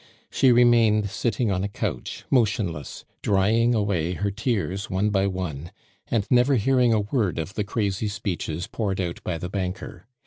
[0.31, 5.69] She remained sitting on a couch, motionless, drying away her tears one by one,
[6.07, 10.07] and never hearing a word of the crazy speeches poured out by the banker.